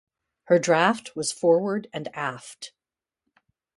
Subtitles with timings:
[0.45, 2.73] Her draft was forward and aft.